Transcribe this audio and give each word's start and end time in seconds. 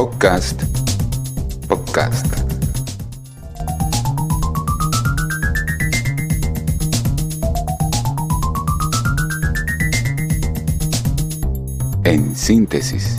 Podcast. 0.00 0.62
Podcast. 1.68 2.24
En 12.04 12.34
síntesis. 12.34 13.18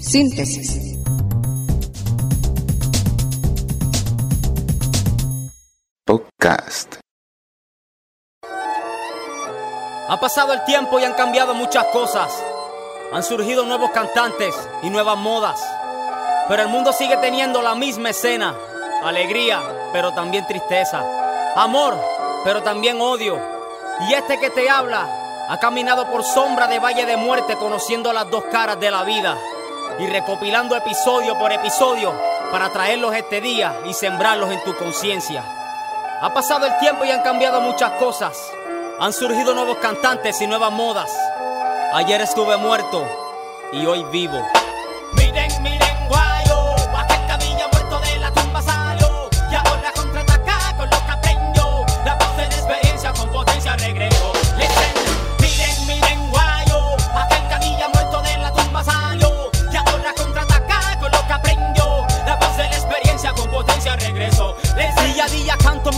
Síntesis. 0.00 0.98
Podcast. 6.04 6.96
Ha 10.08 10.18
pasado 10.20 10.54
el 10.54 10.64
tiempo 10.64 10.98
y 10.98 11.04
han 11.04 11.14
cambiado 11.14 11.54
muchas 11.54 11.84
cosas. 11.92 12.32
Han 13.12 13.22
surgido 13.22 13.64
nuevos 13.64 13.92
cantantes 13.92 14.56
y 14.82 14.90
nuevas 14.90 15.16
modas. 15.16 15.75
Pero 16.48 16.62
el 16.62 16.68
mundo 16.68 16.92
sigue 16.92 17.16
teniendo 17.16 17.62
la 17.62 17.74
misma 17.74 18.10
escena. 18.10 18.54
Alegría, 19.02 19.60
pero 19.92 20.12
también 20.12 20.46
tristeza. 20.46 21.02
Amor, 21.56 21.98
pero 22.44 22.62
también 22.62 23.00
odio. 23.00 23.38
Y 24.08 24.14
este 24.14 24.38
que 24.38 24.50
te 24.50 24.68
habla 24.68 25.06
ha 25.48 25.58
caminado 25.58 26.06
por 26.10 26.22
sombra 26.24 26.66
de 26.66 26.78
valle 26.78 27.06
de 27.06 27.16
muerte 27.16 27.56
conociendo 27.56 28.12
las 28.12 28.30
dos 28.30 28.44
caras 28.50 28.78
de 28.78 28.90
la 28.90 29.02
vida. 29.04 29.36
Y 29.98 30.06
recopilando 30.06 30.76
episodio 30.76 31.38
por 31.38 31.52
episodio 31.52 32.12
para 32.50 32.70
traerlos 32.70 33.14
este 33.14 33.40
día 33.40 33.74
y 33.86 33.94
sembrarlos 33.94 34.50
en 34.50 34.62
tu 34.64 34.76
conciencia. 34.76 35.42
Ha 36.20 36.32
pasado 36.32 36.66
el 36.66 36.78
tiempo 36.78 37.04
y 37.04 37.10
han 37.10 37.22
cambiado 37.22 37.60
muchas 37.60 37.92
cosas. 37.92 38.52
Han 38.98 39.12
surgido 39.12 39.54
nuevos 39.54 39.78
cantantes 39.78 40.40
y 40.40 40.46
nuevas 40.46 40.72
modas. 40.72 41.10
Ayer 41.92 42.20
estuve 42.20 42.56
muerto 42.56 43.06
y 43.72 43.84
hoy 43.86 44.04
vivo. 44.04 44.42
Miren, 45.12 45.62
miren, 45.62 45.95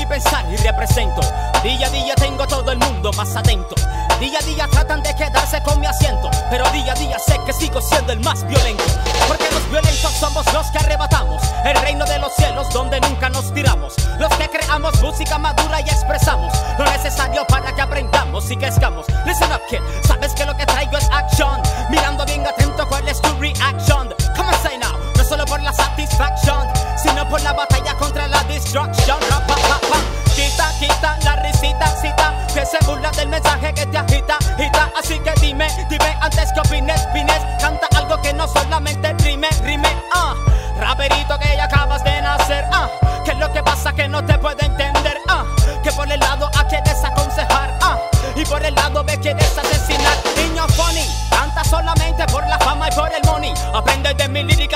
pensar 0.09 0.45
y 0.51 0.57
represento. 0.57 1.21
Día 1.63 1.87
a 1.87 1.91
día 1.91 2.15
tengo 2.15 2.47
todo 2.47 2.73
el 2.73 2.79
mundo 2.79 3.13
más 3.13 3.37
atento. 3.37 3.75
Día 4.19 4.39
a 4.41 4.45
día 4.45 4.69
tratan 4.69 5.03
de 5.03 5.15
quedarse 5.15 5.63
con 5.63 5.79
mi 5.81 5.87
asiento, 5.87 6.31
pero 6.51 6.69
día 6.71 6.93
a 6.93 6.97
día 6.97 7.19
sé 7.19 7.39
que 7.45 7.53
sigo 7.53 7.81
siendo 7.81 8.13
el 8.13 8.21
más 8.21 8.47
violento. 8.47 8.85
Porque 9.29 9.49
los 9.53 9.71
violentos 9.71 10.13
somos 10.13 10.45
los 10.53 10.67
que 10.71 10.79
arrebatamos 10.79 11.43
el 11.65 11.77
reino 11.83 12.05
de 12.07 12.19
los 12.19 12.35
cielos 12.35 12.69
donde 12.71 13.01
nunca 13.01 13.29
nos 13.29 13.53
tiramos. 13.53 13.95
Los 14.19 14.33
que 14.37 14.49
creamos 14.49 15.01
música 15.03 15.39
madura 15.39 15.81
y 15.81 15.89
expresamos 15.89 16.53
lo 16.79 16.85
necesario 16.85 17.47
para 17.47 17.75
que 17.75 17.83
aprendamos 17.83 18.51
y 18.51 18.57
crezcamos. 18.57 19.07
Listen 19.27 19.53
up, 19.53 19.61
kid, 19.69 19.81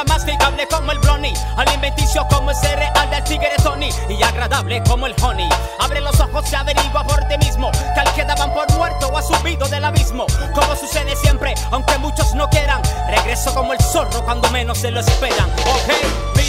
lírica 0.02 0.04
masticable 0.04 0.66
como 0.68 0.92
el 0.92 0.98
brownie. 0.98 1.34
Alimenticio 1.56 2.26
como 2.28 2.50
el 2.50 2.56
cereal 2.56 3.10
del 3.10 3.24
tigre 3.24 3.50
Tony. 3.62 3.90
Y 4.08 4.22
agradable 4.22 4.82
como 4.88 5.06
el 5.06 5.14
honey. 5.22 5.48
Abre 5.80 6.00
los 6.00 6.18
ojos 6.20 6.50
y 6.50 6.54
averigua 6.54 7.04
por 7.04 7.22
ti 7.24 7.38
mismo. 7.38 7.70
Que 7.94 8.00
al 8.00 8.14
que 8.14 8.24
daban 8.24 8.52
por 8.52 8.70
muerto 8.74 9.08
o 9.08 9.18
ha 9.18 9.22
subido 9.22 9.68
del 9.68 9.84
abismo. 9.84 10.26
Como 10.54 10.76
sucede 10.76 11.16
siempre, 11.16 11.54
aunque 11.70 11.98
muchos 11.98 12.34
no 12.34 12.48
quieran. 12.48 12.82
Regreso 13.08 13.54
como 13.54 13.72
el 13.72 13.80
zorro 13.80 14.24
cuando 14.24 14.50
menos 14.50 14.78
se 14.78 14.90
lo 14.90 15.00
esperan. 15.00 15.50
Ok, 15.50 16.41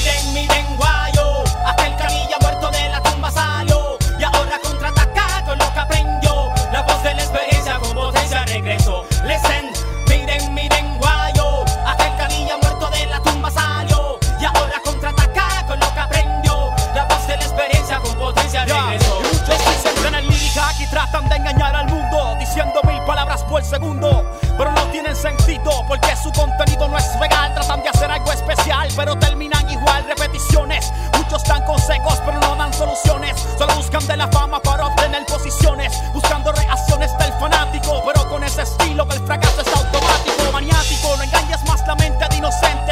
hacer 28.03 28.11
algo 28.11 28.31
especial 28.31 28.87
pero 28.95 29.17
terminan 29.17 29.69
igual. 29.69 30.03
Repeticiones, 30.07 30.91
muchos 31.17 31.43
dan 31.45 31.63
consejos 31.65 32.19
pero 32.25 32.39
no 32.39 32.55
dan 32.55 32.73
soluciones. 32.73 33.39
Solo 33.57 33.75
buscan 33.75 34.05
de 34.07 34.17
la 34.17 34.27
fama 34.27 34.59
para 34.61 34.87
obtener 34.87 35.25
posiciones 35.25 35.93
Buscando 36.13 36.51
reacciones 36.51 37.15
del 37.17 37.31
fanático 37.33 38.03
Pero 38.05 38.29
con 38.29 38.43
ese 38.43 38.63
estilo 38.63 39.07
que 39.07 39.15
el 39.15 39.25
fracaso 39.25 39.61
es 39.61 39.67
automático 39.67 40.51
Maniático, 40.51 41.15
no 41.15 41.23
engañes 41.23 41.63
más 41.67 41.85
la 41.87 41.95
mente 41.95 42.25
de 42.29 42.37
inocente 42.37 42.82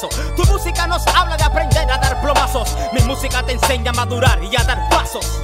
Tu 0.00 0.44
música 0.46 0.88
nos 0.88 1.06
habla 1.06 1.36
de 1.36 1.44
aprender 1.44 1.88
a 1.88 1.98
dar 1.98 2.20
plomazos. 2.20 2.76
Mi 2.92 3.00
música 3.02 3.44
te 3.44 3.52
enseña 3.52 3.90
a 3.90 3.94
madurar 3.94 4.42
y 4.42 4.56
a 4.56 4.64
dar 4.64 4.88
pasos. 4.88 5.40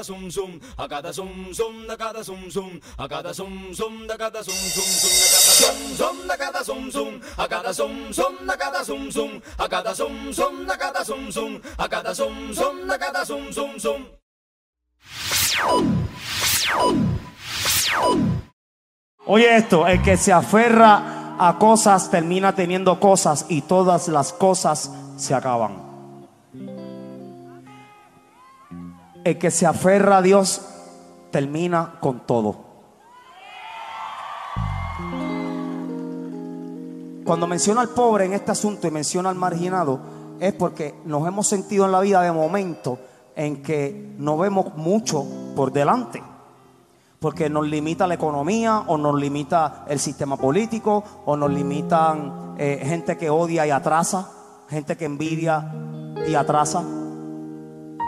cada 0.00 0.04
zum 0.04 0.30
zum, 0.30 0.60
a 0.78 0.88
cada 0.88 1.12
zum 1.12 1.52
zum, 1.52 1.86
da 1.86 1.96
cada 1.96 2.24
zum 2.24 2.50
zum, 2.50 2.80
a 2.96 3.06
cada 3.06 3.34
zum 3.34 3.74
zum, 3.74 4.08
da 4.08 4.16
cada 4.16 4.42
zum 4.42 4.54
zum 4.54 4.88
zum, 4.96 5.12
da 5.20 5.26
cada 5.28 5.52
zum 5.60 5.96
zum, 5.96 6.28
da 6.28 6.36
cada 6.36 6.64
zum 6.64 6.90
zum, 6.90 7.20
a 7.36 7.46
cada 7.46 7.72
zum 7.74 8.12
zum, 8.12 8.46
da 8.46 8.56
cada 8.56 8.84
zum 8.84 9.10
zum, 9.12 9.42
da 10.66 10.78
cada 10.78 11.04
zum 11.04 11.30
zum, 11.30 11.60
a 11.76 11.88
cada 11.88 12.14
zum 12.14 12.54
zum, 12.54 12.88
da 12.88 12.96
cada 12.98 13.24
zum 13.26 13.52
zum 13.52 13.78
zum. 13.78 14.06
Oye 19.26 19.56
esto, 19.56 19.86
el 19.86 20.00
que 20.02 20.16
se 20.16 20.32
aferra 20.32 21.36
a 21.38 21.58
cosas 21.58 22.10
termina 22.10 22.54
teniendo 22.54 22.98
cosas 22.98 23.44
y 23.50 23.62
todas 23.62 24.08
las 24.08 24.32
cosas 24.32 24.90
se 25.16 25.34
acaban. 25.34 25.89
El 29.24 29.38
que 29.38 29.50
se 29.50 29.66
aferra 29.66 30.18
a 30.18 30.22
Dios 30.22 30.62
termina 31.30 31.98
con 32.00 32.26
todo. 32.26 32.70
Cuando 37.24 37.46
menciono 37.46 37.80
al 37.80 37.90
pobre 37.90 38.24
en 38.24 38.32
este 38.32 38.50
asunto 38.50 38.88
y 38.88 38.90
menciono 38.90 39.28
al 39.28 39.36
marginado, 39.36 40.00
es 40.40 40.52
porque 40.54 40.94
nos 41.04 41.28
hemos 41.28 41.46
sentido 41.46 41.84
en 41.84 41.92
la 41.92 42.00
vida 42.00 42.22
de 42.22 42.32
momento 42.32 42.98
en 43.36 43.62
que 43.62 44.14
no 44.18 44.36
vemos 44.36 44.74
mucho 44.74 45.24
por 45.54 45.72
delante. 45.72 46.22
Porque 47.20 47.50
nos 47.50 47.66
limita 47.68 48.06
la 48.06 48.14
economía, 48.14 48.84
o 48.86 48.96
nos 48.96 49.14
limita 49.14 49.84
el 49.86 50.00
sistema 50.00 50.38
político, 50.38 51.04
o 51.26 51.36
nos 51.36 51.52
limitan 51.52 52.56
eh, 52.58 52.82
gente 52.82 53.18
que 53.18 53.28
odia 53.28 53.66
y 53.66 53.70
atrasa, 53.70 54.28
gente 54.68 54.96
que 54.96 55.04
envidia 55.04 55.72
y 56.26 56.34
atrasa. 56.34 56.82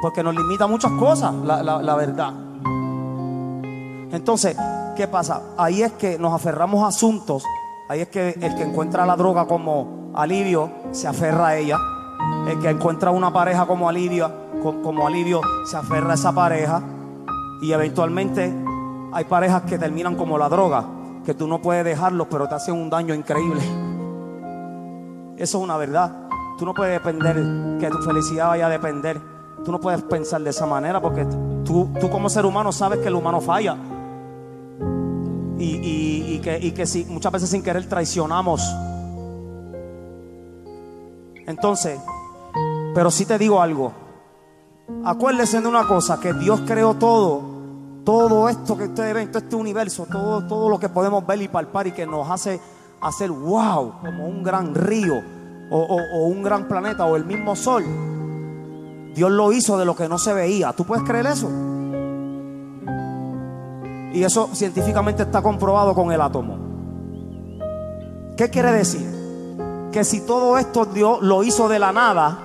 Porque 0.03 0.25
nos 0.25 0.35
limita 0.35 0.67
muchas 0.67 0.91
cosas, 0.99 1.33
la, 1.33 1.63
la, 1.63 1.95
verdad. 1.95 2.35
Entonces, 4.11 4.57
¿qué 4.97 5.07
pasa? 5.07 5.43
Ahí 5.57 5.81
es 5.81 5.93
que 5.93 6.19
nos 6.19 6.35
aferramos 6.35 6.83
a 6.83 6.89
asuntos. 6.89 7.45
Ahí 7.89 8.01
es 8.01 8.09
que 8.09 8.31
el 8.31 8.57
que 8.57 8.65
encuentra 8.65 9.07
la 9.07 9.15
droga 9.15 9.47
como 9.47 10.11
alivio 10.13 10.73
se 10.91 11.07
aferra 11.07 11.47
a 11.47 11.57
ella. 11.57 11.79
El 12.49 12.59
que 12.59 12.71
encuentra 12.71 13.13
una 13.13 13.33
pareja 13.33 13.65
como 13.65 13.89
alivio, 13.89 14.29
como 14.61 15.07
alivio 15.07 15.41
se 15.67 15.77
aferra 15.77 16.11
a 16.11 16.15
esa 16.15 16.33
pareja. 16.33 16.83
Y 17.63 17.71
eventualmente 17.71 18.53
hay 19.13 19.25
parejas 19.27 19.63
que 19.63 19.79
terminan 19.79 20.17
como 20.17 20.37
la 20.37 20.49
droga, 20.49 20.85
que 21.25 21.33
tú 21.33 21.47
no 21.47 21.63
puedes 21.63 21.85
dejarlos, 21.85 22.27
pero 22.29 22.49
te 22.49 22.57
hacen 22.57 22.75
un 22.75 22.91
daño 22.91 23.15
increíble. 23.15 23.63
Eso 25.37 25.59
es 25.59 25.65
una 25.65 25.77
verdad. 25.77 26.27
Tú 26.59 26.65
no 26.65 26.75
puedes 26.75 26.93
depender 26.93 27.37
que 27.79 27.89
tu 27.89 27.99
felicidad 27.99 28.49
vaya 28.49 28.67
a 28.67 28.71
depender 28.71 29.32
Tú 29.65 29.71
no 29.71 29.81
puedes 29.81 30.03
pensar 30.03 30.43
de 30.43 30.51
esa 30.51 30.67
manera 30.67 31.01
porque 31.01 31.25
tú, 31.65 31.89
tú 32.01 32.11
como 32.11 32.29
ser 32.29 32.45
humano 32.45 32.73
sabes 32.73 32.99
que 32.99 33.09
el 33.09 33.15
humano 33.15 33.41
falla. 33.41 33.77
Y, 35.59 36.35
y, 36.35 36.41
que, 36.41 36.59
y 36.59 36.73
que 36.73 36.87
si, 36.87 37.05
muchas 37.05 37.31
veces 37.31 37.51
sin 37.51 37.63
querer 37.63 37.89
traicionamos. 37.89 38.61
Entonces, 41.47 42.01
pero 42.93 43.13
sí 43.13 43.25
te 43.27 43.39
digo 43.39 43.63
algo. 43.63 43.93
Acuérdense 45.05 45.61
de 45.61 45.69
una 45.69 45.87
cosa, 45.87 46.19
que 46.19 46.33
Dios 46.33 46.63
creó 46.67 46.95
todo, 46.95 47.43
todo 48.05 48.49
esto 48.49 48.77
que 48.77 48.85
ustedes 48.85 49.15
ven, 49.15 49.31
todo 49.31 49.39
este 49.39 49.55
universo, 49.55 50.07
todo, 50.11 50.45
todo 50.49 50.69
lo 50.69 50.81
que 50.81 50.89
podemos 50.89 51.25
ver 51.25 51.41
y 51.43 51.49
palpar 51.49 51.87
y 51.87 51.93
que 51.93 52.05
nos 52.05 52.29
hace 52.29 52.61
hacer 53.01 53.31
wow, 53.31 54.01
como 54.01 54.27
un 54.27 54.43
gran 54.43 54.75
río 54.75 55.23
o, 55.71 55.79
o 55.79 56.27
un 56.27 56.43
gran 56.43 56.67
planeta 56.67 57.07
o 57.07 57.15
el 57.15 57.25
mismo 57.25 57.55
sol 57.55 57.85
Dios 59.15 59.31
lo 59.31 59.53
hizo 59.53 59.79
de 59.79 59.85
lo 59.85 59.95
que 59.95 60.09
no 60.09 60.19
se 60.19 60.33
veía. 60.33 60.73
¿Tú 60.73 60.85
puedes 60.85 61.05
creer 61.05 61.27
eso? 61.27 61.51
Y 64.13 64.25
eso 64.25 64.51
científicamente 64.53 65.23
está 65.23 65.43
comprobado 65.43 65.95
con 65.95 66.13
el 66.13 66.21
átomo. 66.21 66.59
¿Qué 68.37 68.51
quiere 68.51 68.73
decir? 68.73 69.07
Que 69.93 70.05
si 70.05 70.21
todo 70.21 70.59
esto 70.59 70.87
Dios 70.87 71.23
lo 71.23 71.43
hizo 71.43 71.69
de 71.69 71.79
la 71.79 71.93
nada, 71.93 72.39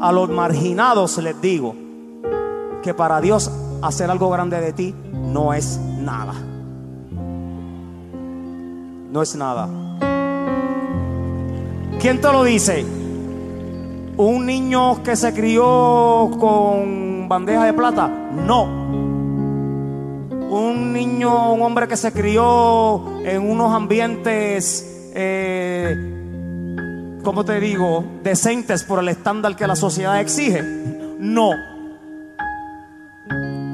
a 0.00 0.12
los 0.12 0.30
marginados 0.30 1.18
les 1.18 1.40
digo 1.40 1.74
que 2.82 2.94
para 2.94 3.20
Dios 3.20 3.50
hacer 3.82 4.10
algo 4.10 4.30
grande 4.30 4.60
de 4.60 4.72
ti 4.72 4.94
no 5.12 5.52
es 5.52 5.78
nada. 5.78 6.34
No 9.10 9.22
es 9.22 9.34
nada. 9.36 9.68
¿Quién 12.00 12.20
te 12.20 12.32
lo 12.32 12.44
dice? 12.44 12.99
¿Un 14.20 14.44
niño 14.44 15.02
que 15.02 15.16
se 15.16 15.32
crió 15.32 16.30
con 16.38 17.26
bandeja 17.26 17.64
de 17.64 17.72
plata? 17.72 18.06
No. 18.06 18.64
Un 20.50 20.92
niño, 20.92 21.54
un 21.54 21.62
hombre 21.62 21.88
que 21.88 21.96
se 21.96 22.12
crió 22.12 23.18
en 23.24 23.50
unos 23.50 23.72
ambientes, 23.72 25.10
eh, 25.14 25.96
¿cómo 27.24 27.46
te 27.46 27.58
digo?, 27.60 28.04
decentes 28.22 28.84
por 28.84 28.98
el 28.98 29.08
estándar 29.08 29.56
que 29.56 29.66
la 29.66 29.74
sociedad 29.74 30.20
exige. 30.20 30.62
No. 31.18 31.52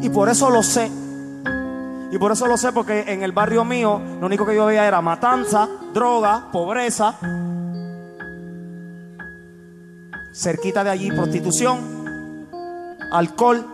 Y 0.00 0.09
por 0.11 0.29
eso 0.29 0.49
lo 0.50 0.62
sé. 0.62 0.88
Y 2.12 2.19
por 2.19 2.31
eso 2.31 2.47
lo 2.47 2.57
sé 2.57 2.71
porque 2.71 3.12
en 3.12 3.25
el 3.25 3.33
barrio 3.33 3.65
mío 3.65 4.00
lo 4.21 4.26
único 4.26 4.47
que 4.47 4.55
yo 4.55 4.67
veía 4.67 4.87
era 4.87 5.00
matanza, 5.00 5.69
droga, 5.93 6.50
pobreza. 6.53 7.17
Cerquita 10.37 10.85
de 10.85 10.90
allí 10.90 11.11
prostitución, 11.11 12.47
alcohol. 13.11 13.64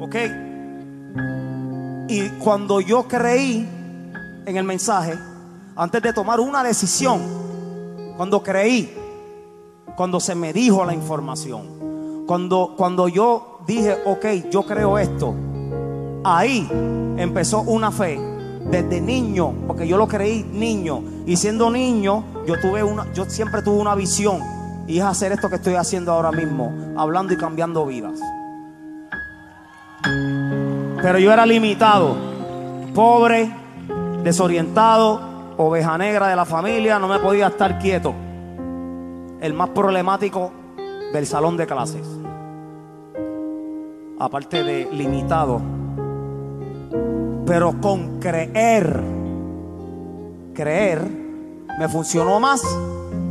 ¿Ok? 0.00 0.16
Y 2.08 2.28
cuando 2.38 2.82
yo 2.82 3.08
creí 3.08 3.66
en 4.44 4.56
el 4.56 4.64
mensaje, 4.64 5.14
antes 5.74 6.02
de 6.02 6.12
tomar 6.12 6.40
una 6.40 6.62
decisión, 6.62 7.22
cuando 8.18 8.42
creí, 8.42 8.94
cuando 9.96 10.20
se 10.20 10.34
me 10.34 10.52
dijo 10.52 10.84
la 10.84 10.92
información, 10.92 12.24
cuando, 12.26 12.74
cuando 12.76 13.08
yo 13.08 13.60
dije, 13.66 13.96
ok, 14.04 14.26
yo 14.50 14.62
creo 14.64 14.98
esto, 14.98 15.34
ahí 16.22 16.68
empezó 17.16 17.62
una 17.62 17.90
fe 17.90 18.20
desde 18.70 19.00
niño, 19.00 19.54
porque 19.66 19.88
yo 19.88 19.96
lo 19.96 20.06
creí 20.06 20.44
niño, 20.44 21.02
y 21.24 21.36
siendo 21.36 21.70
niño, 21.70 22.24
yo 22.46 22.60
tuve 22.60 22.82
una, 22.82 23.10
yo 23.14 23.24
siempre 23.24 23.62
tuve 23.62 23.78
una 23.78 23.94
visión, 23.94 24.55
y 24.86 24.98
es 24.98 25.04
hacer 25.04 25.32
esto 25.32 25.48
que 25.48 25.56
estoy 25.56 25.74
haciendo 25.74 26.12
ahora 26.12 26.30
mismo, 26.30 26.72
hablando 26.96 27.32
y 27.32 27.36
cambiando 27.36 27.84
vidas. 27.86 28.20
Pero 31.02 31.18
yo 31.18 31.32
era 31.32 31.44
limitado, 31.44 32.16
pobre, 32.94 33.50
desorientado, 34.22 35.54
oveja 35.56 35.98
negra 35.98 36.28
de 36.28 36.36
la 36.36 36.44
familia, 36.44 36.98
no 36.98 37.08
me 37.08 37.18
podía 37.18 37.48
estar 37.48 37.78
quieto. 37.78 38.14
El 39.40 39.54
más 39.54 39.70
problemático 39.70 40.52
del 41.12 41.26
salón 41.26 41.56
de 41.56 41.66
clases. 41.66 42.06
Aparte 44.18 44.62
de 44.62 44.88
limitado. 44.92 45.60
Pero 47.46 47.80
con 47.80 48.18
creer, 48.18 49.00
creer, 50.54 51.00
me 51.78 51.88
funcionó 51.88 52.40
más 52.40 52.62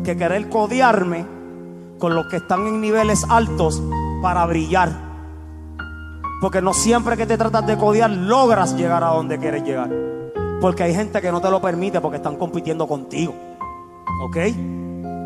que 0.03 0.15
querer 0.15 0.47
codearme 0.47 1.34
con 1.99 2.15
los 2.15 2.27
que 2.27 2.37
están 2.37 2.67
en 2.67 2.81
niveles 2.81 3.25
altos 3.29 3.81
para 4.21 4.45
brillar. 4.45 4.91
Porque 6.41 6.61
no 6.61 6.73
siempre 6.73 7.17
que 7.17 7.25
te 7.25 7.37
tratas 7.37 7.65
de 7.65 7.77
codear 7.77 8.09
logras 8.09 8.75
llegar 8.75 9.03
a 9.03 9.07
donde 9.07 9.39
quieres 9.39 9.63
llegar. 9.63 9.89
Porque 10.61 10.83
hay 10.83 10.93
gente 10.93 11.21
que 11.21 11.31
no 11.31 11.41
te 11.41 11.49
lo 11.49 11.61
permite 11.61 12.01
porque 12.01 12.17
están 12.17 12.35
compitiendo 12.35 12.87
contigo. 12.87 13.33
¿Ok? 14.23 14.37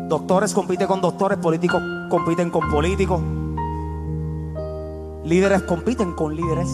Doctores 0.08 0.52
compiten 0.54 0.86
con 0.86 1.00
doctores, 1.00 1.38
políticos 1.38 1.82
compiten 2.08 2.50
con 2.50 2.68
políticos. 2.70 3.20
Líderes 5.24 5.62
compiten 5.62 6.12
con 6.12 6.34
líderes. 6.34 6.68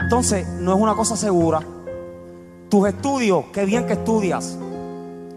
Entonces, 0.00 0.46
no 0.60 0.74
es 0.74 0.80
una 0.80 0.94
cosa 0.94 1.16
segura. 1.16 1.60
Tus 2.68 2.88
estudios, 2.88 3.44
qué 3.52 3.64
bien 3.64 3.86
que 3.86 3.94
estudias. 3.94 4.58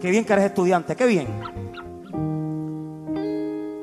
Qué 0.02 0.10
bien 0.10 0.24
que 0.24 0.32
eres 0.32 0.46
estudiante, 0.46 0.96
qué 0.96 1.06
bien. 1.06 1.28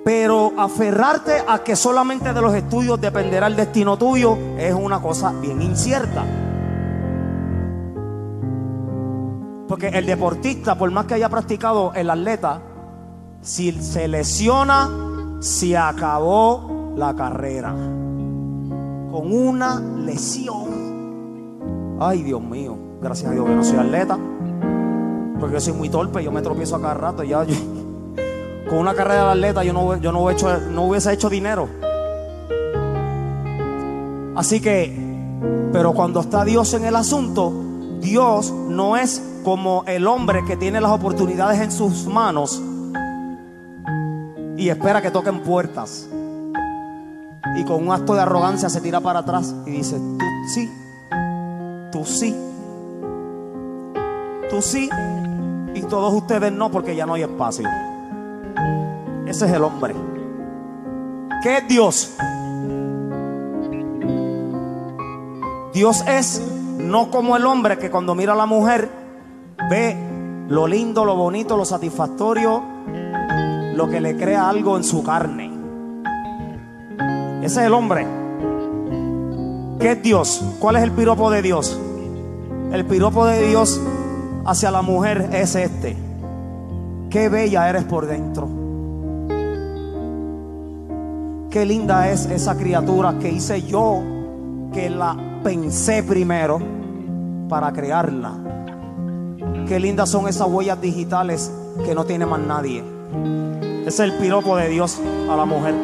Pero 0.04 0.52
aferrarte 0.58 1.32
a 1.48 1.60
que 1.60 1.78
solamente 1.78 2.34
de 2.34 2.42
los 2.42 2.54
estudios 2.54 3.00
dependerá 3.00 3.48
el 3.48 3.56
destino 3.56 3.96
tuyo 3.96 4.38
es 4.58 4.74
una 4.74 5.02
cosa 5.02 5.32
bien 5.32 5.62
incierta. 5.62 6.26
Porque 9.70 9.88
el 9.88 10.06
deportista, 10.06 10.78
por 10.78 10.92
más 10.92 11.06
que 11.06 11.14
haya 11.14 11.30
practicado 11.30 11.94
el 11.96 12.10
atleta, 12.10 12.60
si 13.42 13.72
se 13.82 14.10
lesiona, 14.10 14.90
se 15.40 15.78
acabó 15.78 16.92
la 16.98 17.16
carrera. 17.16 17.70
Con 17.70 19.32
una 19.32 19.80
lesión. 19.80 21.96
Ay, 21.98 22.24
Dios 22.24 22.42
mío. 22.42 22.78
Gracias 23.02 23.32
a 23.32 23.34
Dios 23.34 23.46
que 23.46 23.56
no 23.56 23.64
soy 23.64 23.78
atleta. 23.78 24.20
Porque 25.40 25.56
yo 25.56 25.62
soy 25.62 25.74
muy 25.74 25.90
torpe, 25.90 26.24
yo 26.24 26.32
me 26.32 26.42
tropiezo 26.42 26.76
a 26.76 26.82
cada 26.82 26.94
rato. 26.94 27.24
Ya, 27.24 27.46
con 28.70 28.78
una 28.78 28.94
carrera 28.94 29.26
de 29.26 29.32
atleta 29.32 29.64
yo 29.64 29.74
no, 29.74 29.98
yo 29.98 30.12
no, 30.12 30.30
no 30.72 30.84
hubiese 30.84 31.14
hecho 31.14 31.30
dinero. 31.30 31.68
Así 34.36 34.62
que, 34.62 34.96
pero 35.74 35.94
cuando 35.94 36.22
está 36.22 36.46
Dios 36.46 36.74
en 36.74 36.86
el 36.86 36.96
asunto, 36.96 37.52
Dios 38.00 38.52
no 38.52 38.96
es 38.96 39.22
como 39.44 39.84
el 39.88 40.08
hombre 40.08 40.46
que 40.46 40.56
tiene 40.56 40.80
las 40.80 40.92
oportunidades 40.92 41.60
en 41.60 41.72
sus 41.72 42.06
manos 42.06 42.62
y 44.58 44.70
espera 44.70 45.02
que 45.02 45.12
toquen 45.12 45.42
puertas. 45.42 46.08
Y 47.56 47.64
con 47.64 47.88
un 47.88 47.92
acto 47.92 48.14
de 48.14 48.22
arrogancia 48.22 48.70
se 48.70 48.82
tira 48.82 49.00
para 49.00 49.20
atrás 49.20 49.56
y 49.66 49.72
dice, 49.72 49.98
tú 49.98 50.48
sí, 50.54 50.72
tú 51.92 52.06
sí, 52.06 52.36
tú 54.50 54.62
sí, 54.62 54.90
todos 55.90 56.14
ustedes 56.14 56.52
no 56.52 56.72
porque 56.72 56.96
ya 56.96 57.06
no 57.06 57.16
hay 57.16 57.24
espacio. 57.24 57.68
Ese 59.26 59.46
es 59.46 59.52
el 59.52 59.64
hombre. 59.64 59.96
¿Qué 61.44 61.58
es 61.58 61.68
Dios? 61.68 62.16
Dios 65.74 66.04
es 66.08 66.42
no 66.78 67.12
como 67.12 67.38
el 67.38 67.46
hombre 67.46 67.78
que 67.78 67.92
cuando 67.92 68.16
mira 68.16 68.34
a 68.34 68.36
la 68.36 68.46
mujer 68.46 68.90
ve 69.70 69.96
lo 70.48 70.68
lindo, 70.68 71.06
lo 71.06 71.16
bonito, 71.16 71.58
lo 71.58 71.66
satisfactorio, 71.66 72.64
lo 73.76 73.90
que 73.90 74.02
le 74.02 74.18
crea 74.18 74.50
algo 74.50 74.78
en 74.78 74.84
su 74.84 75.04
carne. 75.04 75.52
Ese 77.42 77.62
es 77.62 77.68
el 77.68 77.74
hombre. 77.74 78.06
¿Qué 79.80 79.92
es 79.92 80.04
Dios? 80.04 80.44
¿Cuál 80.60 80.76
es 80.78 80.84
el 80.84 80.92
piropo 80.92 81.30
de 81.32 81.42
Dios? 81.42 81.80
El 82.72 82.86
piropo 82.86 83.26
de 83.26 83.48
Dios 83.48 83.80
hacia 84.50 84.72
la 84.72 84.82
mujer 84.82 85.30
es 85.32 85.54
este. 85.54 85.96
Qué 87.12 87.30
bella 87.30 87.70
eres 87.70 87.84
por 87.84 88.08
dentro. 88.08 88.48
Qué 91.52 91.66
linda 91.66 92.10
es 92.10 92.26
esa 92.26 92.58
criatura 92.58 93.18
que 93.20 93.30
hice 93.30 93.62
yo, 93.62 94.02
que 94.74 94.90
la 94.90 95.16
pensé 95.44 96.02
primero 96.02 96.60
para 97.48 97.72
crearla. 97.72 98.34
Qué 99.68 99.80
lindas 99.80 100.10
son 100.10 100.28
esas 100.28 100.48
huellas 100.48 100.82
digitales 100.82 101.52
que 101.86 101.94
no 101.94 102.06
tiene 102.06 102.26
más 102.26 102.40
nadie. 102.40 102.84
Es 103.86 104.00
el 104.00 104.14
piropo 104.14 104.58
de 104.58 104.70
Dios 104.70 105.00
a 105.30 105.36
la 105.36 105.46
mujer. 105.46 105.76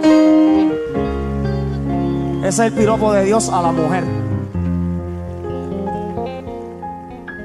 Es 2.44 2.58
el 2.58 2.74
piropo 2.74 3.14
de 3.14 3.26
Dios 3.26 3.50
a 3.50 3.62
la 3.62 3.72
mujer. 3.72 4.04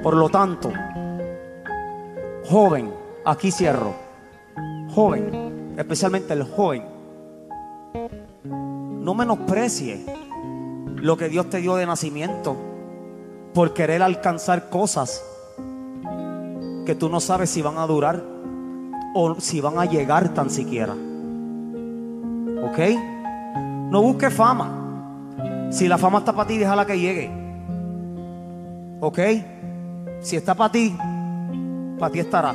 Por 0.02 0.16
lo 0.16 0.30
tanto, 0.30 0.72
joven, 2.50 2.92
aquí 3.24 3.52
cierro. 3.52 3.94
Joven, 4.92 5.74
especialmente 5.78 6.32
el 6.32 6.42
joven, 6.42 6.84
no 8.44 9.14
menosprecie 9.14 10.04
lo 10.96 11.16
que 11.16 11.28
Dios 11.28 11.48
te 11.48 11.58
dio 11.58 11.76
de 11.76 11.86
nacimiento 11.86 12.56
por 13.54 13.72
querer 13.72 14.02
alcanzar 14.02 14.68
cosas 14.68 15.24
que 16.84 16.94
tú 16.96 17.08
no 17.08 17.20
sabes 17.20 17.50
si 17.50 17.62
van 17.62 17.78
a 17.78 17.86
durar 17.86 18.22
o 19.14 19.36
si 19.40 19.60
van 19.60 19.78
a 19.78 19.84
llegar 19.84 20.34
tan 20.34 20.50
siquiera. 20.50 20.94
¿Ok? 22.64 22.78
No 23.90 24.02
busques 24.02 24.34
fama. 24.34 25.68
Si 25.70 25.86
la 25.86 25.98
fama 25.98 26.18
está 26.18 26.32
para 26.32 26.48
ti, 26.48 26.58
déjala 26.58 26.84
que 26.84 26.98
llegue. 26.98 27.30
¿Ok? 29.00 29.18
Si 30.20 30.36
está 30.36 30.54
para 30.54 30.72
ti, 30.72 30.96
para 32.00 32.12
ti 32.12 32.18
estará. 32.18 32.54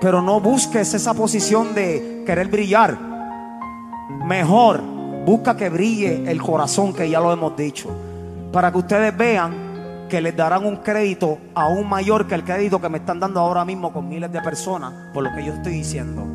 Pero 0.00 0.22
no 0.22 0.40
busques 0.40 0.94
esa 0.94 1.12
posición 1.12 1.74
de 1.74 2.22
querer 2.24 2.48
brillar. 2.48 2.96
Mejor 4.24 4.80
busca 5.26 5.56
que 5.56 5.68
brille 5.68 6.30
el 6.30 6.40
corazón, 6.40 6.94
que 6.94 7.08
ya 7.08 7.20
lo 7.20 7.32
hemos 7.32 7.54
dicho. 7.56 7.90
Para 8.50 8.72
que 8.72 8.78
ustedes 8.78 9.16
vean 9.16 10.06
que 10.08 10.22
les 10.22 10.34
darán 10.34 10.64
un 10.64 10.76
crédito 10.78 11.38
aún 11.54 11.86
mayor 11.86 12.26
que 12.26 12.34
el 12.34 12.42
crédito 12.42 12.80
que 12.80 12.88
me 12.88 12.98
están 12.98 13.20
dando 13.20 13.40
ahora 13.40 13.64
mismo 13.66 13.92
con 13.92 14.08
miles 14.08 14.32
de 14.32 14.40
personas 14.40 14.92
por 15.12 15.22
lo 15.22 15.34
que 15.34 15.44
yo 15.44 15.52
estoy 15.52 15.72
diciendo. 15.74 16.26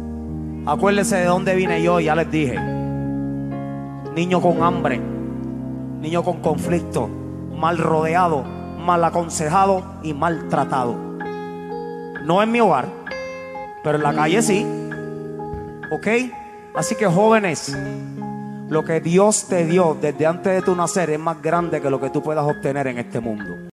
Acuérdense 0.66 1.18
de 1.18 1.26
dónde 1.26 1.56
vine 1.56 1.82
yo, 1.82 2.00
ya 2.00 2.16
les 2.16 2.30
dije. 2.30 2.60
Niño 4.16 4.40
con 4.40 4.62
hambre, 4.62 5.02
niño 6.00 6.24
con 6.24 6.40
conflicto, 6.42 7.10
mal 7.58 7.80
rodeado, 7.80 8.44
mal 8.78 9.04
aconsejado 9.04 9.84
y 10.04 10.14
maltratado. 10.14 11.13
No 12.24 12.42
en 12.42 12.52
mi 12.52 12.62
hogar, 12.62 12.88
pero 13.84 13.98
en 13.98 14.04
la 14.04 14.14
calle 14.14 14.42
sí. 14.42 14.66
¿Ok? 15.92 16.08
Así 16.74 16.96
que 16.96 17.06
jóvenes, 17.06 17.76
lo 18.70 18.84
que 18.86 19.02
Dios 19.02 19.48
te 19.48 19.66
dio 19.66 19.98
desde 20.00 20.26
antes 20.26 20.54
de 20.54 20.62
tu 20.62 20.76
nacer 20.76 21.10
es 21.10 21.20
más 21.20 21.42
grande 21.42 21.82
que 21.82 21.90
lo 21.90 22.00
que 22.00 22.10
tú 22.10 22.24
puedas 22.24 22.46
obtener 22.46 22.88
en 22.88 22.98
este 22.98 23.20
mundo. 23.20 23.73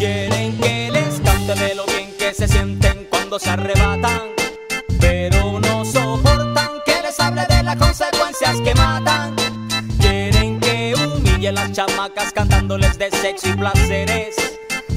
Quieren 0.00 0.56
que 0.56 0.90
les 0.90 1.20
cante 1.20 1.54
de 1.56 1.74
lo 1.74 1.84
bien 1.84 2.10
que 2.18 2.32
se 2.32 2.48
sienten 2.48 3.06
cuando 3.10 3.38
se 3.38 3.50
arrebatan, 3.50 4.30
pero 4.98 5.60
no 5.60 5.84
soportan 5.84 6.70
que 6.86 7.02
les 7.02 7.20
hable 7.20 7.44
de 7.44 7.62
las 7.62 7.76
consecuencias 7.76 8.62
que 8.62 8.74
matan. 8.76 9.36
Quieren 10.00 10.58
que 10.58 10.94
humille 10.94 11.52
las 11.52 11.72
chamacas 11.72 12.32
cantándoles 12.32 12.96
de 12.96 13.10
sexo 13.10 13.50
y 13.50 13.52
placeres. 13.52 14.36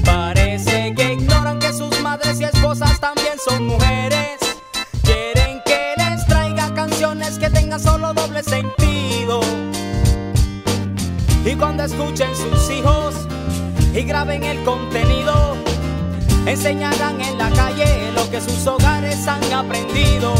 Parece 0.06 0.94
que 0.94 1.12
ignoran 1.12 1.58
que 1.58 1.74
sus 1.74 2.00
madres 2.00 2.40
y 2.40 2.44
esposas 2.44 2.98
también 2.98 3.34
son 3.46 3.66
mujeres. 3.66 4.38
Quieren 5.02 5.60
que 5.66 5.92
les 5.98 6.26
traiga 6.26 6.72
canciones 6.72 7.38
que 7.38 7.50
tengan 7.50 7.78
solo 7.78 8.14
doble 8.14 8.42
sentido. 8.42 9.42
Y 11.44 11.54
cuando 11.56 11.84
escuchen 11.84 12.34
sus 12.34 12.70
hijos 12.70 13.14
y 13.94 14.02
graben 14.02 14.42
el 14.42 14.62
contenido. 14.64 15.56
Enseñarán 16.46 17.20
en 17.20 17.38
la 17.38 17.50
calle 17.50 18.10
lo 18.12 18.28
que 18.30 18.40
sus 18.40 18.66
hogares 18.66 19.26
han 19.26 19.52
aprendido. 19.52 20.34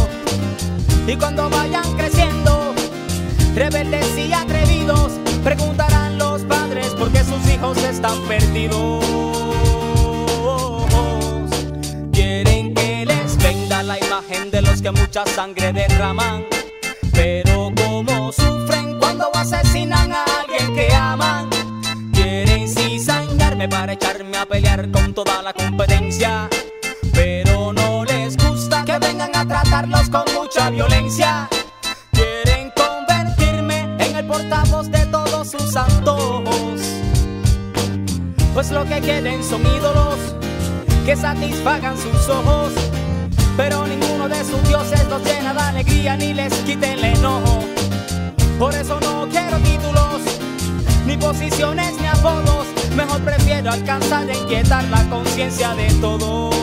Y 1.06 1.16
cuando 1.16 1.48
vayan 1.48 1.90
creciendo, 1.96 2.74
rebeldes 3.54 4.18
y 4.18 4.32
atrevidos, 4.32 5.12
preguntarán 5.44 6.18
los 6.18 6.42
padres 6.42 6.88
por 6.94 7.10
qué 7.12 7.22
sus 7.22 7.46
hijos 7.48 7.78
están 7.84 8.20
perdidos. 8.22 9.04
Quieren 12.12 12.74
que 12.74 13.06
les 13.06 13.36
venda 13.38 13.82
la 13.82 13.98
imagen 14.04 14.50
de 14.50 14.62
los 14.62 14.82
que 14.82 14.90
mucha 14.90 15.24
sangre 15.26 15.72
derraman. 15.72 16.44
Pero 17.12 17.72
como 17.76 18.32
sufren 18.32 18.98
cuando 18.98 19.30
asesinan 19.34 20.12
a 20.12 20.24
alguien 20.40 20.74
que 20.74 20.92
aman. 20.92 21.53
Para 23.70 23.94
echarme 23.94 24.36
a 24.36 24.44
pelear 24.44 24.90
con 24.90 25.14
toda 25.14 25.40
la 25.42 25.54
competencia. 25.54 26.50
Pero 27.14 27.72
no 27.72 28.04
les 28.04 28.36
gusta 28.36 28.84
que 28.84 28.98
vengan 28.98 29.34
a 29.34 29.48
tratarlos 29.48 30.10
con 30.10 30.24
mucha 30.34 30.68
violencia. 30.68 31.48
Quieren 32.12 32.70
convertirme 32.76 33.96
en 33.98 34.16
el 34.16 34.26
portavoz 34.26 34.90
de 34.90 35.06
todos 35.06 35.50
sus 35.50 35.74
antojos. 35.76 36.82
Pues 38.52 38.70
lo 38.70 38.84
que 38.84 39.00
quieren 39.00 39.42
son 39.42 39.62
ídolos 39.62 40.18
que 41.06 41.16
satisfagan 41.16 41.96
sus 41.96 42.28
ojos. 42.28 42.72
Pero 43.56 43.86
ninguno 43.86 44.28
de 44.28 44.44
sus 44.44 44.62
dioses 44.68 45.08
los 45.08 45.24
llena 45.24 45.54
de 45.54 45.60
alegría 45.60 46.16
ni 46.18 46.34
les 46.34 46.52
quite 46.64 46.92
el 46.92 47.04
enojo. 47.04 47.64
Por 48.58 48.74
eso 48.74 49.00
no 49.00 49.26
quiero 49.30 49.56
títulos, 49.58 50.20
ni 51.06 51.16
posiciones, 51.16 51.98
ni 51.98 52.06
apodos. 52.06 52.73
Mejor 52.96 53.20
prefiero 53.22 53.72
alcanzar 53.72 54.28
e 54.30 54.36
inquietar 54.38 54.84
la 54.84 55.02
conciencia 55.10 55.74
de 55.74 55.92
todos. 55.94 56.54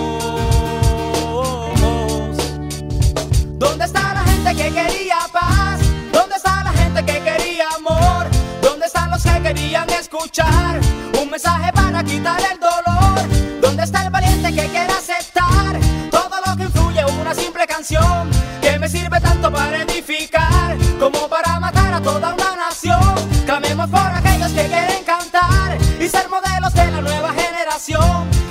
¿Dónde 3.59 3.85
está 3.85 4.13
la 4.13 4.23
gente 4.23 4.55
que 4.55 4.71
quería 4.71 5.17
paz? 5.33 5.79
¿Dónde 6.13 6.35
está 6.37 6.63
la 6.63 6.71
gente 6.71 7.03
que 7.03 7.19
quería 7.21 7.65
amor? 7.75 8.27
¿Dónde 8.61 8.85
están 8.85 9.11
los 9.11 9.21
que 9.21 9.41
querían 9.41 9.89
escuchar 9.89 10.79
un 11.21 11.29
mensaje 11.29 11.71
para 11.73 12.01
quitar 12.03 12.39
el 12.39 12.59
dolor? 12.59 13.61
¿Dónde 13.61 13.83
está 13.83 14.05
el 14.05 14.09
valiente 14.09 14.53
que 14.53 14.67
quiere 14.69 14.93
aceptar 14.93 15.77
todo 16.09 16.39
lo 16.47 16.55
que 16.55 16.63
influye 16.63 17.03
una 17.19 17.35
simple 17.35 17.67
canción 17.67 18.29
que 18.61 18.79
me 18.79 18.87
sirve 18.87 19.19
tanto 19.19 19.51
para 19.51 19.81
edificar 19.81 20.77
como 20.97 21.27
para 21.27 21.59
matar 21.59 21.93
a 21.93 22.01
toda 22.01 22.33
una 22.33 22.55
nación? 22.55 23.15
Clamemos 23.45 23.89
por 23.89 23.99
aquellos 23.99 24.51
que 24.53 24.65
quieren 24.67 25.00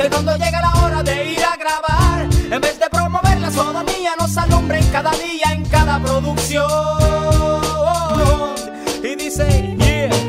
Que 0.00 0.08
cuando 0.08 0.34
llegue 0.34 0.52
la 0.52 0.72
hora 0.82 1.02
de 1.02 1.32
ir 1.32 1.44
a 1.44 1.56
grabar, 1.58 2.22
en 2.50 2.58
vez 2.58 2.78
de 2.80 2.88
promover 2.88 3.38
la 3.38 3.50
sodomía, 3.50 4.12
nos 4.18 4.34
alumbren 4.38 4.82
cada 4.90 5.10
día 5.10 5.52
en 5.52 5.62
cada 5.66 5.98
producción. 5.98 6.64
Y 9.02 9.14
dice, 9.14 9.76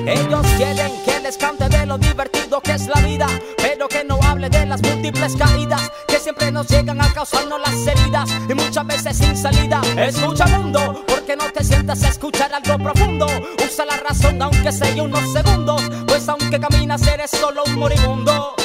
ellos 0.05 0.45
quieren 0.57 0.91
que 1.05 1.21
les 1.21 1.38
cante 1.38 1.69
de 1.69 1.86
lo 1.86 1.97
divertido 1.97 2.60
que 2.60 2.73
es 2.73 2.88
la 2.88 2.99
vida, 2.99 3.27
pero 3.55 3.88
que 3.88 4.03
no 4.03 4.19
hable 4.23 4.49
de 4.49 4.65
las 4.65 4.81
múltiples 4.81 5.38
caídas 5.38 5.89
que 6.05 6.19
siempre 6.19 6.51
nos 6.51 6.67
llegan 6.67 6.99
a 6.99 7.13
causarnos 7.13 7.62
las 7.62 7.88
heridas 7.88 8.29
y 8.49 8.53
muchas 8.53 8.86
veces 8.86 9.17
sin 9.19 9.38
salida. 9.38 9.79
Escucha 9.95 10.47
mundo, 10.47 11.05
porque 11.07 11.38
no 11.38 11.49
te 11.49 11.63
sientas 11.63 12.03
a 12.03 12.10
escuchar 12.10 12.53
algo 12.53 12.77
profundo. 12.77 13.25
Usa 13.65 13.86
la 13.86 13.95
razón 13.95 14.41
aunque 14.41 14.73
sea 14.73 15.01
unos 15.01 15.31
segundos, 15.31 15.81
pues 16.07 16.27
aunque 16.27 16.60
caminas 16.60 17.07
eres 17.07 17.31
solo 17.31 17.63
un 17.63 17.75
moribundo. 17.75 18.55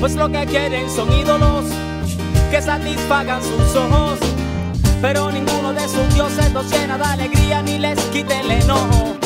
Pues 0.00 0.14
lo 0.16 0.30
que 0.30 0.46
quieren 0.46 0.88
son 0.88 1.12
ídolos 1.12 1.66
que 2.50 2.62
satisfagan 2.62 3.42
sus 3.42 3.76
ojos. 3.76 4.18
Pero 5.02 5.30
ninguno 5.30 5.74
de 5.74 5.86
sus 5.86 6.14
dioses 6.14 6.50
los 6.52 6.70
llena 6.70 6.96
de 6.96 7.04
alegría 7.04 7.60
ni 7.60 7.78
les 7.78 7.98
quite 8.06 8.40
el 8.40 8.50
enojo. 8.50 9.16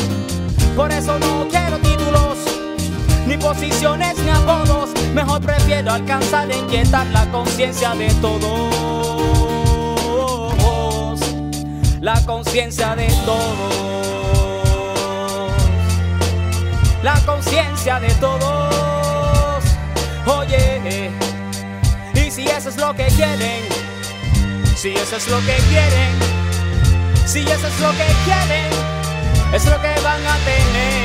Por 0.74 0.90
eso 0.90 1.16
no 1.20 1.46
quiero 1.48 1.78
títulos, 1.78 2.38
ni 3.28 3.36
posiciones, 3.36 4.18
ni 4.18 4.30
apodos. 4.30 4.90
Mejor 5.14 5.40
prefiero 5.40 5.92
alcanzar 5.92 6.50
e 6.50 6.58
inquietar 6.58 7.06
la 7.06 7.30
conciencia 7.30 7.94
de 7.94 8.12
todos. 8.14 8.74
La 12.00 12.20
conciencia 12.26 12.96
de 12.96 13.06
todos. 13.24 13.74
La 17.04 17.14
conciencia 17.24 18.00
de 18.00 18.10
todos. 18.14 18.53
Si 22.44 22.50
eso 22.50 22.68
es 22.68 22.76
lo 22.76 22.94
que 22.94 23.06
quieren, 23.06 23.64
si 24.76 24.92
eso 24.92 25.16
es 25.16 25.28
lo 25.28 25.38
que 25.40 25.56
quieren, 25.70 26.12
si 27.24 27.40
eso 27.40 27.66
es 27.66 27.80
lo 27.80 27.90
que 27.92 28.06
quieren, 28.24 28.70
es 29.54 29.64
lo 29.64 29.80
que 29.80 30.00
van 30.02 30.26
a 30.26 30.36
tener. 30.44 31.03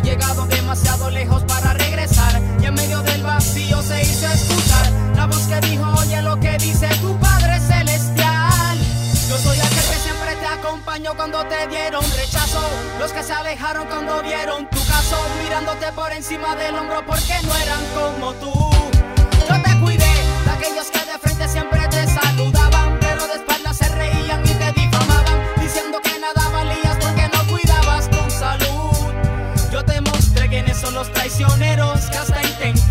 Llegado 0.00 0.46
demasiado 0.46 1.10
lejos 1.10 1.42
para 1.44 1.72
regresar, 1.74 2.40
y 2.60 2.66
en 2.66 2.74
medio 2.74 3.02
del 3.02 3.22
vacío 3.22 3.82
se 3.82 4.02
hizo 4.02 4.26
escuchar 4.26 4.90
la 5.16 5.26
voz 5.26 5.46
que 5.46 5.60
dijo: 5.68 5.84
Oye, 6.00 6.22
lo 6.22 6.38
que 6.38 6.56
dice 6.58 6.88
tu 7.00 7.16
padre 7.18 7.60
celestial. 7.60 8.78
Yo 9.28 9.36
soy 9.38 9.58
aquel 9.58 9.76
que 9.76 9.98
siempre 10.02 10.36
te 10.36 10.46
acompañó 10.46 11.14
cuando 11.14 11.44
te 11.46 11.66
dieron 11.68 12.02
rechazo. 12.16 12.60
Los 12.98 13.12
que 13.12 13.22
se 13.22 13.32
alejaron 13.32 13.86
cuando 13.86 14.22
vieron 14.22 14.68
tu 14.70 14.78
caso, 14.86 15.16
mirándote 15.42 15.92
por 15.92 16.12
encima 16.12 16.56
del 16.56 16.74
hombro 16.76 17.04
porque 17.06 17.34
no 17.42 17.54
eran 17.56 17.84
como 17.94 18.32
tú. 18.34 18.52
Yo 19.48 19.62
te 19.62 19.80
cuidé 19.80 20.14
de 20.44 20.50
aquellos 20.50 20.90
que 20.90 20.98
de 20.98 21.18
frente 21.18 21.48
siempre 21.48 21.77
son 30.80 30.94
los 30.94 31.10
traicioneros 31.12 32.06
que 32.10 32.18
hasta 32.18 32.42
intentaron 32.42 32.87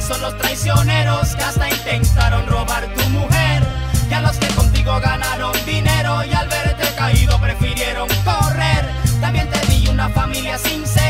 son 0.00 0.20
los 0.20 0.36
traicioneros 0.38 1.34
que 1.34 1.42
hasta 1.42 1.68
intentaron 1.68 2.46
robar 2.46 2.86
tu 2.94 3.08
mujer. 3.10 3.62
Y 4.10 4.14
a 4.14 4.20
los 4.20 4.36
que 4.36 4.46
contigo 4.48 4.98
ganaron 5.00 5.52
dinero 5.66 6.24
y 6.24 6.32
al 6.32 6.48
verte 6.48 6.86
caído 6.96 7.38
prefirieron 7.40 8.08
correr. 8.24 8.88
También 9.20 9.48
te 9.50 9.66
di 9.66 9.88
una 9.88 10.08
familia 10.08 10.56
sincera 10.58 11.07